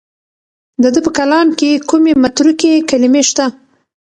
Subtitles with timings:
[0.81, 3.45] د ده په کلام کې کومې متروکې کلمې شته؟